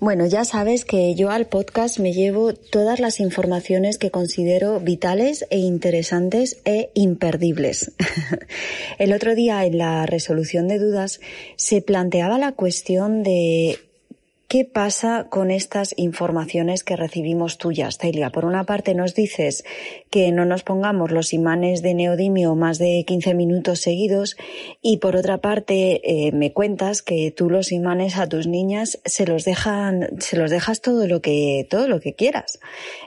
Bueno, 0.00 0.26
ya 0.26 0.44
sabes 0.44 0.84
que 0.84 1.16
yo 1.16 1.30
al 1.30 1.46
podcast 1.46 1.98
me 1.98 2.12
llevo 2.12 2.54
todas 2.54 3.00
las 3.00 3.18
informaciones 3.18 3.98
que 3.98 4.12
considero 4.12 4.78
vitales 4.78 5.44
e 5.50 5.58
interesantes 5.58 6.60
e 6.64 6.90
imperdibles. 6.94 7.90
El 8.98 9.12
otro 9.12 9.34
día 9.34 9.64
en 9.64 9.76
la 9.76 10.06
resolución 10.06 10.68
de 10.68 10.78
dudas 10.78 11.20
se 11.56 11.82
planteaba 11.82 12.38
la 12.38 12.52
cuestión 12.52 13.24
de 13.24 13.80
¿Qué 14.48 14.64
pasa 14.64 15.26
con 15.28 15.50
estas 15.50 15.92
informaciones 15.98 16.82
que 16.82 16.96
recibimos 16.96 17.58
tuyas, 17.58 17.98
Celia? 17.98 18.30
Por 18.30 18.46
una 18.46 18.64
parte 18.64 18.94
nos 18.94 19.14
dices 19.14 19.62
que 20.08 20.32
no 20.32 20.46
nos 20.46 20.62
pongamos 20.62 21.10
los 21.10 21.34
imanes 21.34 21.82
de 21.82 21.92
neodimio 21.92 22.54
más 22.54 22.78
de 22.78 23.04
15 23.06 23.34
minutos 23.34 23.80
seguidos 23.80 24.38
y 24.80 24.96
por 24.96 25.16
otra 25.16 25.36
parte 25.36 26.00
eh, 26.02 26.32
me 26.32 26.54
cuentas 26.54 27.02
que 27.02 27.30
tú 27.30 27.50
los 27.50 27.72
imanes 27.72 28.16
a 28.16 28.26
tus 28.26 28.46
niñas 28.46 28.98
se 29.04 29.26
los 29.26 29.44
dejan, 29.44 30.18
se 30.18 30.38
los 30.38 30.50
dejas 30.50 30.80
todo 30.80 31.06
lo 31.06 31.20
que, 31.20 31.66
todo 31.68 31.86
lo 31.86 32.00
que 32.00 32.14
quieras, 32.14 32.58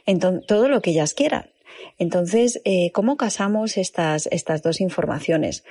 entonces, 0.05 0.45
todo 0.45 0.69
lo 0.69 0.83
que 0.83 0.91
ellas 0.91 1.15
quieran. 1.15 1.47
Entonces, 1.97 2.61
eh, 2.65 2.91
¿cómo 2.91 3.17
casamos 3.17 3.77
estas, 3.77 4.27
estas 4.31 4.61
dos 4.61 4.79
informaciones? 4.79 5.63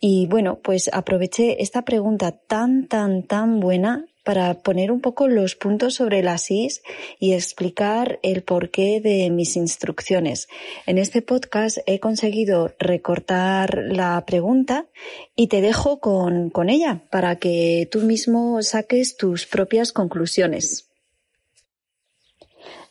Y 0.00 0.26
bueno, 0.26 0.58
pues 0.62 0.88
aproveché 0.90 1.62
esta 1.62 1.82
pregunta 1.82 2.32
tan, 2.32 2.86
tan, 2.86 3.24
tan 3.24 3.60
buena 3.60 4.06
para 4.28 4.52
poner 4.60 4.92
un 4.92 5.00
poco 5.00 5.26
los 5.26 5.54
puntos 5.54 5.94
sobre 5.94 6.22
las 6.22 6.50
is 6.50 6.82
y 7.18 7.32
explicar 7.32 8.18
el 8.22 8.42
porqué 8.42 9.00
de 9.00 9.30
mis 9.30 9.56
instrucciones. 9.56 10.48
En 10.84 10.98
este 10.98 11.22
podcast 11.22 11.78
he 11.86 11.98
conseguido 11.98 12.74
recortar 12.78 13.84
la 13.86 14.22
pregunta 14.26 14.84
y 15.34 15.46
te 15.46 15.62
dejo 15.62 15.98
con, 16.00 16.50
con 16.50 16.68
ella 16.68 17.06
para 17.10 17.36
que 17.36 17.88
tú 17.90 18.00
mismo 18.00 18.62
saques 18.62 19.16
tus 19.16 19.46
propias 19.46 19.94
conclusiones. 19.94 20.90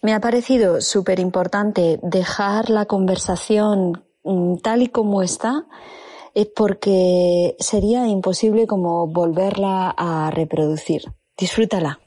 Me 0.02 0.14
ha 0.16 0.20
parecido 0.20 0.82
súper 0.82 1.20
importante 1.20 2.00
dejar 2.02 2.72
la 2.72 2.86
conversación 2.86 4.04
mm, 4.24 4.56
tal 4.64 4.82
y 4.82 4.88
como 4.88 5.22
está 5.22 5.68
eh, 6.34 6.52
porque 6.56 7.56
sería 7.60 8.08
imposible 8.08 8.66
como 8.66 9.06
volverla 9.06 9.94
a 9.96 10.32
reproducir. 10.32 11.04
Disfrútala. 11.38 12.00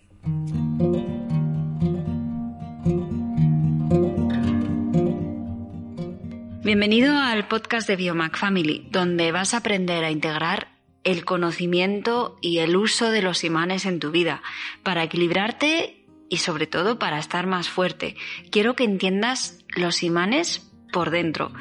Bienvenido 6.65 7.17
al 7.17 7.47
podcast 7.47 7.87
de 7.87 7.95
Biomac 7.95 8.37
Family, 8.37 8.89
donde 8.91 9.31
vas 9.31 9.55
a 9.55 9.59
aprender 9.59 10.03
a 10.03 10.11
integrar 10.11 10.73
el 11.05 11.25
conocimiento 11.25 12.39
y 12.41 12.59
el 12.59 12.75
uso 12.75 13.13
de 13.13 13.23
los 13.23 13.45
imanes 13.45 13.87
en 13.87 14.01
tu 14.01 14.11
vida 14.11 14.43
para 14.83 15.05
equilibrarte 15.05 16.05
y 16.29 16.39
sobre 16.39 16.67
todo 16.67 16.99
para 16.99 17.21
estar 17.21 17.47
más 17.47 17.69
fuerte. 17.69 18.17
Quiero 18.51 18.75
que 18.75 18.83
entiendas 18.83 19.65
los 19.77 20.03
imanes 20.03 20.69
por 20.93 21.11
dentro. 21.11 21.53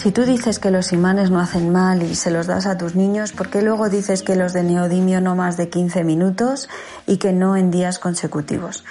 Si 0.00 0.12
tú 0.12 0.24
dices 0.24 0.58
que 0.58 0.70
los 0.70 0.94
imanes 0.94 1.30
no 1.30 1.40
hacen 1.40 1.68
mal 1.72 2.02
y 2.02 2.14
se 2.14 2.30
los 2.30 2.46
das 2.46 2.64
a 2.64 2.78
tus 2.78 2.94
niños, 2.94 3.32
¿por 3.32 3.50
qué 3.50 3.60
luego 3.60 3.90
dices 3.90 4.22
que 4.22 4.34
los 4.34 4.54
de 4.54 4.62
neodimio 4.62 5.20
no 5.20 5.36
más 5.36 5.58
de 5.58 5.68
15 5.68 6.04
minutos 6.04 6.70
y 7.06 7.18
que 7.18 7.34
no 7.34 7.54
en 7.54 7.70
días 7.70 7.98
consecutivos? 7.98 8.82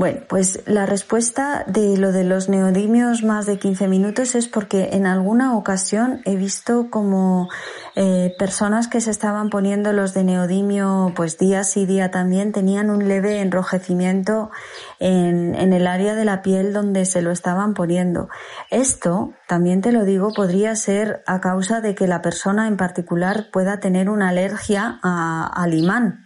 Bueno, 0.00 0.20
pues 0.30 0.62
la 0.64 0.86
respuesta 0.86 1.62
de 1.66 1.98
lo 1.98 2.10
de 2.10 2.24
los 2.24 2.48
neodimios 2.48 3.22
más 3.22 3.44
de 3.44 3.58
15 3.58 3.86
minutos 3.86 4.34
es 4.34 4.48
porque 4.48 4.88
en 4.92 5.04
alguna 5.04 5.54
ocasión 5.54 6.22
he 6.24 6.36
visto 6.36 6.88
como 6.88 7.50
eh, 7.96 8.34
personas 8.38 8.88
que 8.88 9.02
se 9.02 9.10
estaban 9.10 9.50
poniendo 9.50 9.92
los 9.92 10.14
de 10.14 10.24
neodimio 10.24 11.12
pues 11.14 11.36
día 11.36 11.64
sí 11.64 11.84
día 11.84 12.10
también 12.10 12.52
tenían 12.52 12.88
un 12.88 13.08
leve 13.08 13.42
enrojecimiento 13.42 14.50
en, 15.00 15.54
en 15.54 15.74
el 15.74 15.86
área 15.86 16.14
de 16.14 16.24
la 16.24 16.40
piel 16.40 16.72
donde 16.72 17.04
se 17.04 17.20
lo 17.20 17.30
estaban 17.30 17.74
poniendo. 17.74 18.30
Esto, 18.70 19.34
también 19.48 19.82
te 19.82 19.92
lo 19.92 20.06
digo, 20.06 20.32
podría 20.32 20.76
ser 20.76 21.22
a 21.26 21.42
causa 21.42 21.82
de 21.82 21.94
que 21.94 22.06
la 22.06 22.22
persona 22.22 22.68
en 22.68 22.78
particular 22.78 23.48
pueda 23.52 23.80
tener 23.80 24.08
una 24.08 24.30
alergia 24.30 24.98
al 25.02 25.74
imán 25.74 26.24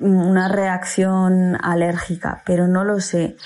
una 0.00 0.48
reacción 0.48 1.56
alérgica, 1.62 2.42
pero 2.44 2.66
no 2.66 2.84
lo 2.84 3.00
sé. 3.00 3.36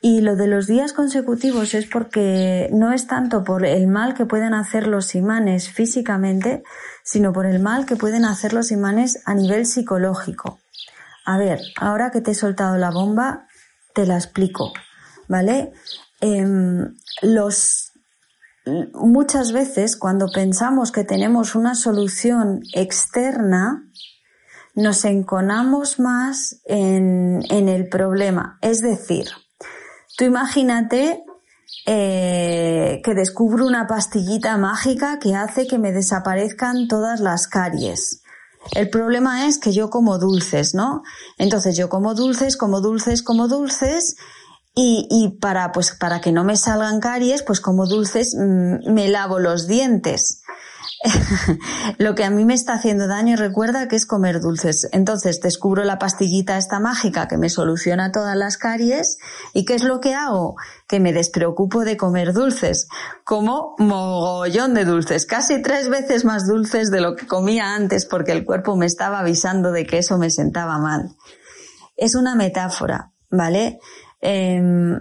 Y 0.00 0.20
lo 0.20 0.36
de 0.36 0.46
los 0.46 0.66
días 0.66 0.92
consecutivos 0.92 1.74
es 1.74 1.86
porque 1.86 2.68
no 2.72 2.92
es 2.92 3.06
tanto 3.06 3.44
por 3.44 3.64
el 3.64 3.88
mal 3.88 4.14
que 4.14 4.26
pueden 4.26 4.54
hacer 4.54 4.86
los 4.86 5.14
imanes 5.14 5.68
físicamente, 5.68 6.62
sino 7.02 7.32
por 7.32 7.46
el 7.46 7.60
mal 7.60 7.86
que 7.86 7.96
pueden 7.96 8.24
hacer 8.24 8.52
los 8.52 8.70
imanes 8.70 9.22
a 9.24 9.34
nivel 9.34 9.66
psicológico. 9.66 10.60
A 11.24 11.38
ver, 11.38 11.60
ahora 11.76 12.10
que 12.10 12.20
te 12.20 12.32
he 12.32 12.34
soltado 12.34 12.76
la 12.76 12.90
bomba, 12.90 13.48
te 13.94 14.06
la 14.06 14.14
explico, 14.14 14.72
¿vale? 15.28 15.72
Em, 16.20 16.94
los 17.22 17.92
muchas 18.94 19.52
veces 19.52 19.96
cuando 19.96 20.28
pensamos 20.32 20.90
que 20.90 21.04
tenemos 21.04 21.54
una 21.54 21.74
solución 21.74 22.60
externa, 22.74 23.85
nos 24.76 25.06
enconamos 25.06 25.98
más 25.98 26.60
en, 26.66 27.42
el 27.50 27.88
problema. 27.88 28.58
Es 28.60 28.82
decir, 28.82 29.26
tú 30.16 30.24
imagínate 30.24 31.24
eh, 31.86 33.00
que 33.02 33.14
descubro 33.14 33.66
una 33.66 33.86
pastillita 33.86 34.56
mágica 34.58 35.18
que 35.18 35.34
hace 35.34 35.66
que 35.66 35.78
me 35.78 35.92
desaparezcan 35.92 36.88
todas 36.88 37.20
las 37.20 37.48
caries. 37.48 38.22
El 38.72 38.90
problema 38.90 39.46
es 39.46 39.58
que 39.58 39.72
yo 39.72 39.88
como 39.88 40.18
dulces, 40.18 40.74
¿no? 40.74 41.02
Entonces 41.38 41.76
yo 41.76 41.88
como 41.88 42.14
dulces, 42.14 42.56
como 42.56 42.80
dulces, 42.80 43.22
como 43.22 43.48
dulces 43.48 44.16
y, 44.74 45.06
y 45.10 45.38
para, 45.38 45.72
pues, 45.72 45.92
para 45.92 46.20
que 46.20 46.32
no 46.32 46.44
me 46.44 46.56
salgan 46.56 47.00
caries, 47.00 47.42
pues 47.42 47.60
como 47.60 47.86
dulces 47.86 48.34
mm, 48.38 48.92
me 48.92 49.08
lavo 49.08 49.38
los 49.38 49.66
dientes. 49.66 50.42
lo 51.98 52.14
que 52.14 52.24
a 52.24 52.30
mí 52.30 52.44
me 52.44 52.54
está 52.54 52.74
haciendo 52.74 53.06
daño, 53.06 53.36
recuerda 53.36 53.88
que 53.88 53.96
es 53.96 54.06
comer 54.06 54.40
dulces. 54.40 54.88
Entonces 54.92 55.40
descubro 55.40 55.84
la 55.84 55.98
pastillita 55.98 56.56
esta 56.56 56.80
mágica 56.80 57.28
que 57.28 57.36
me 57.36 57.48
soluciona 57.48 58.12
todas 58.12 58.36
las 58.36 58.56
caries. 58.56 59.18
¿Y 59.52 59.64
qué 59.64 59.74
es 59.74 59.84
lo 59.84 60.00
que 60.00 60.14
hago? 60.14 60.56
Que 60.86 61.00
me 61.00 61.12
despreocupo 61.12 61.84
de 61.84 61.96
comer 61.96 62.32
dulces. 62.32 62.88
Como 63.24 63.74
mogollón 63.78 64.74
de 64.74 64.84
dulces, 64.84 65.26
casi 65.26 65.62
tres 65.62 65.88
veces 65.88 66.24
más 66.24 66.46
dulces 66.46 66.90
de 66.90 67.00
lo 67.00 67.14
que 67.16 67.26
comía 67.26 67.74
antes 67.74 68.06
porque 68.06 68.32
el 68.32 68.44
cuerpo 68.44 68.76
me 68.76 68.86
estaba 68.86 69.20
avisando 69.20 69.72
de 69.72 69.86
que 69.86 69.98
eso 69.98 70.18
me 70.18 70.30
sentaba 70.30 70.78
mal. 70.78 71.14
Es 71.96 72.14
una 72.14 72.34
metáfora, 72.34 73.12
¿vale? 73.30 73.78
Em, 74.20 75.00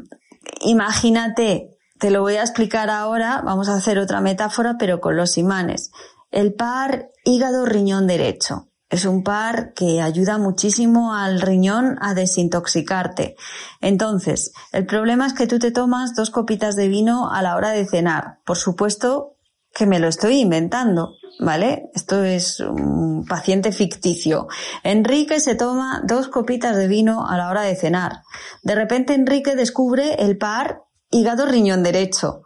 imagínate 0.61 1.74
te 1.99 2.09
lo 2.09 2.21
voy 2.21 2.35
a 2.35 2.41
explicar 2.41 2.89
ahora, 2.89 3.41
vamos 3.43 3.69
a 3.69 3.75
hacer 3.75 3.99
otra 3.99 4.21
metáfora, 4.21 4.75
pero 4.77 4.99
con 4.99 5.15
los 5.15 5.37
imanes. 5.37 5.91
El 6.31 6.53
par 6.53 7.09
hígado-riñón 7.23 8.07
derecho. 8.07 8.69
Es 8.89 9.05
un 9.05 9.23
par 9.23 9.73
que 9.73 10.01
ayuda 10.01 10.37
muchísimo 10.37 11.13
al 11.13 11.41
riñón 11.41 11.97
a 12.01 12.13
desintoxicarte. 12.13 13.35
Entonces, 13.81 14.51
el 14.71 14.85
problema 14.85 15.25
es 15.25 15.33
que 15.33 15.47
tú 15.47 15.57
te 15.57 15.71
tomas 15.71 16.15
dos 16.15 16.29
copitas 16.29 16.75
de 16.75 16.87
vino 16.87 17.31
a 17.31 17.41
la 17.41 17.55
hora 17.55 17.71
de 17.71 17.85
cenar. 17.87 18.39
Por 18.45 18.57
supuesto 18.57 19.37
que 19.73 19.85
me 19.85 19.99
lo 19.99 20.07
estoy 20.07 20.39
inventando, 20.39 21.15
¿vale? 21.39 21.89
Esto 21.93 22.23
es 22.23 22.59
un 22.59 23.25
paciente 23.25 23.71
ficticio. 23.71 24.47
Enrique 24.83 25.39
se 25.39 25.55
toma 25.55 26.01
dos 26.05 26.27
copitas 26.27 26.77
de 26.77 26.87
vino 26.87 27.27
a 27.27 27.37
la 27.37 27.49
hora 27.49 27.63
de 27.63 27.75
cenar. 27.75 28.21
De 28.61 28.75
repente 28.75 29.15
Enrique 29.15 29.55
descubre 29.55 30.15
el 30.19 30.37
par 30.37 30.83
hígado 31.11 31.45
riñón 31.45 31.83
derecho. 31.83 32.43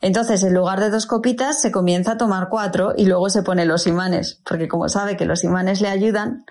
Entonces, 0.00 0.42
en 0.42 0.54
lugar 0.54 0.80
de 0.80 0.90
dos 0.90 1.06
copitas, 1.06 1.60
se 1.60 1.72
comienza 1.72 2.12
a 2.12 2.18
tomar 2.18 2.48
cuatro 2.50 2.92
y 2.96 3.06
luego 3.06 3.30
se 3.30 3.42
pone 3.42 3.64
los 3.64 3.86
imanes, 3.86 4.40
porque 4.44 4.68
como 4.68 4.88
sabe 4.88 5.16
que 5.16 5.24
los 5.24 5.44
imanes 5.44 5.80
le 5.80 5.88
ayudan. 5.88 6.44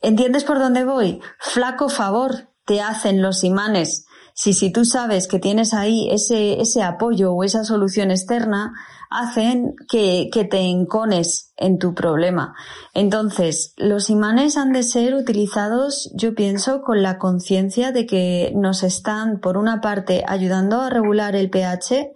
¿Entiendes 0.00 0.44
por 0.44 0.58
dónde 0.58 0.84
voy? 0.84 1.20
Flaco 1.38 1.88
favor 1.88 2.48
te 2.64 2.80
hacen 2.80 3.22
los 3.22 3.44
imanes. 3.44 4.06
Si, 4.34 4.52
si 4.52 4.72
tú 4.72 4.84
sabes 4.84 5.28
que 5.28 5.38
tienes 5.38 5.74
ahí 5.74 6.08
ese, 6.10 6.60
ese 6.60 6.82
apoyo 6.82 7.32
o 7.32 7.44
esa 7.44 7.64
solución 7.64 8.10
externa, 8.10 8.72
hacen 9.10 9.74
que, 9.88 10.30
que 10.32 10.44
te 10.44 10.60
encones 10.60 11.52
en 11.56 11.78
tu 11.78 11.94
problema. 11.94 12.54
Entonces, 12.94 13.74
los 13.76 14.08
imanes 14.08 14.56
han 14.56 14.72
de 14.72 14.84
ser 14.84 15.14
utilizados, 15.14 16.10
yo 16.14 16.34
pienso, 16.34 16.82
con 16.82 17.02
la 17.02 17.18
conciencia 17.18 17.90
de 17.90 18.06
que 18.06 18.52
nos 18.54 18.84
están, 18.84 19.40
por 19.40 19.56
una 19.56 19.80
parte, 19.80 20.24
ayudando 20.26 20.80
a 20.80 20.90
regular 20.90 21.34
el 21.34 21.50
pH, 21.50 22.12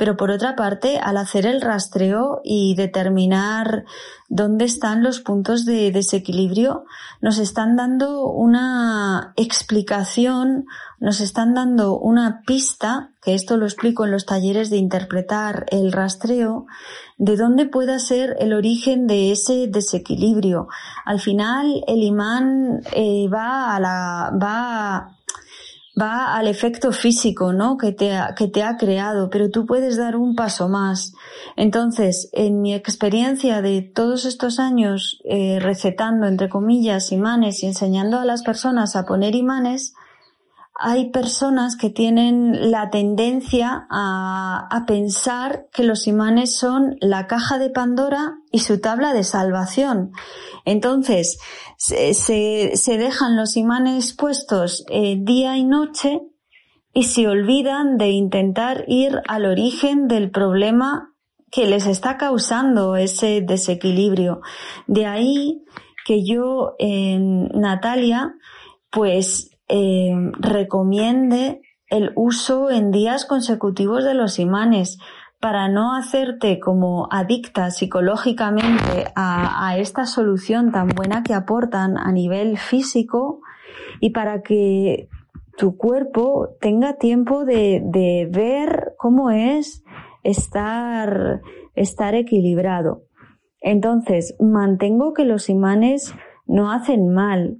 pero 0.00 0.16
por 0.16 0.30
otra 0.30 0.56
parte, 0.56 0.98
al 0.98 1.18
hacer 1.18 1.44
el 1.44 1.60
rastreo 1.60 2.40
y 2.42 2.74
determinar 2.74 3.84
dónde 4.30 4.64
están 4.64 5.02
los 5.02 5.20
puntos 5.20 5.66
de 5.66 5.90
desequilibrio, 5.90 6.86
nos 7.20 7.36
están 7.36 7.76
dando 7.76 8.24
una 8.24 9.34
explicación, 9.36 10.64
nos 11.00 11.20
están 11.20 11.52
dando 11.52 11.98
una 11.98 12.40
pista, 12.46 13.10
que 13.20 13.34
esto 13.34 13.58
lo 13.58 13.66
explico 13.66 14.06
en 14.06 14.12
los 14.12 14.24
talleres 14.24 14.70
de 14.70 14.78
interpretar 14.78 15.66
el 15.70 15.92
rastreo, 15.92 16.64
de 17.18 17.36
dónde 17.36 17.66
pueda 17.66 17.98
ser 17.98 18.36
el 18.40 18.54
origen 18.54 19.06
de 19.06 19.32
ese 19.32 19.66
desequilibrio. 19.66 20.68
Al 21.04 21.20
final, 21.20 21.84
el 21.86 22.02
imán 22.02 22.80
eh, 22.96 23.28
va 23.28 23.76
a 23.76 23.80
la, 23.80 24.32
va 24.42 25.18
va 26.00 26.34
al 26.34 26.46
efecto 26.46 26.92
físico, 26.92 27.52
¿no? 27.52 27.76
Que 27.76 27.92
te, 27.92 28.12
ha, 28.14 28.34
que 28.34 28.48
te 28.48 28.62
ha 28.62 28.76
creado, 28.76 29.30
pero 29.30 29.50
tú 29.50 29.66
puedes 29.66 29.96
dar 29.96 30.16
un 30.16 30.34
paso 30.34 30.68
más. 30.68 31.14
Entonces, 31.56 32.30
en 32.32 32.62
mi 32.62 32.74
experiencia 32.74 33.62
de 33.62 33.82
todos 33.82 34.24
estos 34.24 34.58
años 34.58 35.20
eh, 35.24 35.58
recetando, 35.60 36.26
entre 36.26 36.48
comillas, 36.48 37.12
imanes 37.12 37.62
y 37.62 37.66
enseñando 37.66 38.18
a 38.18 38.24
las 38.24 38.42
personas 38.42 38.96
a 38.96 39.04
poner 39.04 39.34
imanes, 39.34 39.94
hay 40.74 41.10
personas 41.10 41.76
que 41.76 41.90
tienen 41.90 42.70
la 42.70 42.90
tendencia 42.90 43.86
a, 43.90 44.84
pensar 44.86 45.66
que 45.72 45.84
los 45.84 46.06
imanes 46.06 46.56
son 46.56 46.96
la 47.00 47.26
caja 47.26 47.58
de 47.58 47.70
Pandora 47.70 48.38
y 48.50 48.60
su 48.60 48.80
tabla 48.80 49.12
de 49.12 49.22
salvación. 49.22 50.12
Entonces, 50.64 51.38
se, 51.76 52.14
se, 52.14 52.98
dejan 52.98 53.36
los 53.36 53.56
imanes 53.56 54.14
puestos 54.14 54.84
eh, 54.88 55.16
día 55.18 55.56
y 55.58 55.64
noche 55.64 56.22
y 56.92 57.04
se 57.04 57.28
olvidan 57.28 57.98
de 57.98 58.08
intentar 58.08 58.84
ir 58.88 59.20
al 59.28 59.44
origen 59.44 60.08
del 60.08 60.30
problema 60.30 61.14
que 61.50 61.66
les 61.66 61.86
está 61.86 62.16
causando 62.16 62.96
ese 62.96 63.42
desequilibrio. 63.42 64.40
De 64.86 65.06
ahí 65.06 65.62
que 66.06 66.24
yo 66.24 66.74
en 66.78 67.48
Natalia, 67.48 68.34
pues 68.90 69.49
eh, 69.70 70.12
recomiende 70.38 71.62
el 71.86 72.12
uso 72.16 72.70
en 72.70 72.90
días 72.90 73.24
consecutivos 73.24 74.04
de 74.04 74.14
los 74.14 74.38
imanes 74.38 74.98
para 75.40 75.68
no 75.68 75.94
hacerte 75.94 76.60
como 76.60 77.08
adicta 77.10 77.70
psicológicamente 77.70 79.06
a, 79.16 79.76
esta 79.78 80.04
solución 80.04 80.70
tan 80.70 80.88
buena 80.88 81.22
que 81.22 81.34
aportan 81.34 81.96
a 81.96 82.12
nivel 82.12 82.58
físico 82.58 83.40
y 84.00 84.10
para 84.10 84.42
que 84.42 85.08
tu 85.56 85.76
cuerpo 85.76 86.56
tenga 86.60 86.98
tiempo 86.98 87.44
de, 87.44 87.80
de 87.84 88.28
ver 88.30 88.94
cómo 88.98 89.30
es 89.30 89.82
estar, 90.22 91.40
estar 91.74 92.14
equilibrado. 92.14 93.04
Entonces, 93.60 94.36
mantengo 94.40 95.14
que 95.14 95.24
los 95.24 95.48
imanes 95.48 96.14
no 96.46 96.70
hacen 96.70 97.08
mal, 97.12 97.58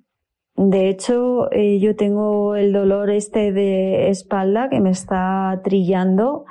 de 0.57 0.89
hecho, 0.89 1.51
eh, 1.53 1.79
yo 1.81 1.97
tengo 1.97 2.55
el 2.55 2.73
dolor 2.73 3.11
este 3.11 3.53
de 3.53 4.11
espalda 4.11 4.69
que 4.69 4.81
me 4.81 4.91
está 4.91 5.61
trillando 5.65 6.45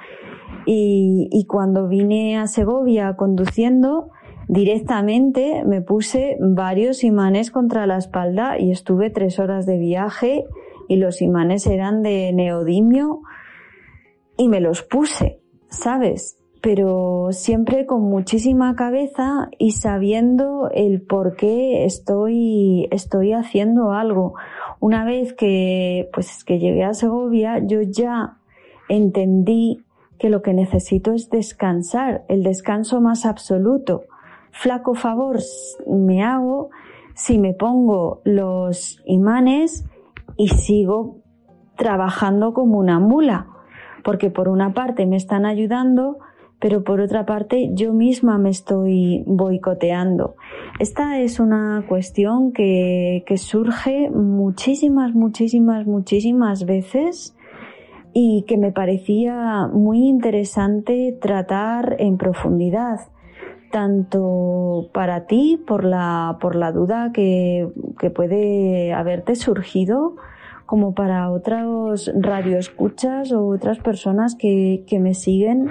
y, 0.66 1.28
y 1.32 1.46
cuando 1.46 1.88
vine 1.88 2.38
a 2.38 2.48
Segovia 2.48 3.16
conduciendo, 3.16 4.10
directamente 4.48 5.64
me 5.64 5.82
puse 5.82 6.38
varios 6.40 7.04
imanes 7.04 7.52
contra 7.52 7.86
la 7.86 7.98
espalda 7.98 8.58
y 8.58 8.72
estuve 8.72 9.12
tres 9.12 9.38
horas 9.38 9.68
de 9.68 9.78
viaje 9.78 10.46
y 10.88 10.96
los 10.96 11.22
imanes 11.22 11.68
eran 11.68 12.02
de 12.02 12.34
neodimio 12.34 13.22
y 14.38 14.50
me 14.50 14.60
los 14.60 14.82
puse, 14.82 15.40
¿sabes? 15.68 16.39
Pero 16.62 17.30
siempre 17.32 17.86
con 17.86 18.02
muchísima 18.02 18.76
cabeza 18.76 19.50
y 19.58 19.72
sabiendo 19.72 20.70
el 20.74 21.02
por 21.02 21.36
qué 21.36 21.86
estoy, 21.86 22.88
estoy 22.92 23.34
haciendo 23.34 23.92
algo. 23.92 24.34
Una 24.80 25.06
vez 25.06 25.34
que, 25.34 26.10
pues, 26.14 26.44
que 26.44 26.60
llegué 26.60 26.84
a 26.84 26.94
Segovia, 26.94 27.60
yo 27.66 27.82
ya 27.82 28.38
entendí 28.90 29.84
que 30.18 30.30
lo 30.30 30.42
que 30.42 30.54
necesito 30.54 31.14
es 31.14 31.30
descansar, 31.30 32.26
el 32.28 32.44
descanso 32.44 33.00
más 33.00 33.26
absoluto. 33.26 34.04
Flaco 34.52 34.96
favor 34.96 35.40
me 35.88 36.24
hago 36.24 36.70
si 37.14 37.40
me 37.40 37.54
pongo 37.54 38.22
los 38.26 39.02
imanes 39.06 39.86
y 40.36 40.50
sigo 40.50 41.18
trabajando 41.78 42.54
como 42.54 42.78
una 42.78 43.00
mula, 43.00 43.48
porque 44.04 44.30
por 44.30 44.50
una 44.50 44.74
parte 44.74 45.06
me 45.06 45.16
están 45.16 45.46
ayudando, 45.46 46.18
pero 46.60 46.84
por 46.84 47.00
otra 47.00 47.26
parte 47.26 47.70
yo 47.74 47.94
misma 47.94 48.38
me 48.38 48.50
estoy 48.50 49.24
boicoteando. 49.26 50.36
Esta 50.80 51.20
es 51.20 51.40
una 51.40 51.86
cuestión 51.88 52.52
que, 52.52 53.24
que 53.26 53.38
surge 53.38 54.10
muchísimas, 54.10 55.14
muchísimas, 55.14 55.86
muchísimas 55.86 56.66
veces 56.66 57.36
y 58.14 58.44
que 58.48 58.58
me 58.58 58.72
parecía 58.72 59.68
muy 59.72 60.08
interesante 60.08 61.18
tratar 61.22 61.96
en 62.00 62.18
profundidad 62.18 63.00
tanto 63.72 64.90
para 64.94 65.26
ti 65.26 65.62
por 65.66 65.84
la, 65.84 66.38
por 66.42 66.56
la 66.56 66.72
duda 66.72 67.12
que, 67.14 67.70
que 68.00 68.10
puede 68.10 68.94
haberte 68.94 69.36
surgido, 69.36 70.16
como 70.70 70.94
para 70.94 71.32
otros 71.32 72.12
radioescuchas 72.16 73.32
o 73.32 73.48
otras 73.48 73.80
personas 73.80 74.36
que, 74.36 74.84
que 74.86 75.00
me 75.00 75.16
siguen 75.16 75.68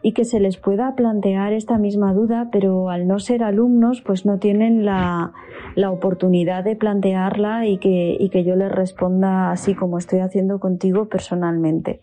y 0.00 0.12
que 0.12 0.24
se 0.24 0.40
les 0.40 0.56
pueda 0.56 0.94
plantear 0.94 1.52
esta 1.52 1.76
misma 1.76 2.14
duda, 2.14 2.48
pero 2.50 2.88
al 2.88 3.06
no 3.06 3.18
ser 3.18 3.42
alumnos, 3.42 4.00
pues 4.00 4.24
no 4.24 4.38
tienen 4.38 4.86
la, 4.86 5.34
la 5.74 5.90
oportunidad 5.90 6.64
de 6.64 6.76
plantearla 6.76 7.66
y 7.66 7.76
que, 7.76 8.16
y 8.18 8.30
que 8.30 8.42
yo 8.42 8.56
les 8.56 8.72
responda 8.72 9.50
así 9.50 9.74
como 9.74 9.98
estoy 9.98 10.20
haciendo 10.20 10.60
contigo 10.60 11.10
personalmente. 11.10 12.00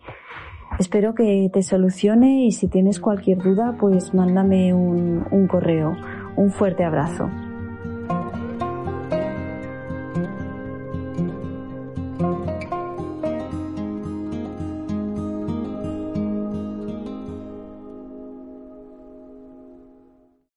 Espero 0.78 1.16
que 1.16 1.50
te 1.52 1.64
solucione 1.64 2.44
y 2.44 2.52
si 2.52 2.68
tienes 2.68 3.00
cualquier 3.00 3.38
duda, 3.38 3.74
pues 3.76 4.14
mándame 4.14 4.72
un, 4.72 5.26
un 5.32 5.48
correo. 5.48 5.96
Un 6.36 6.52
fuerte 6.52 6.84
abrazo. 6.84 7.28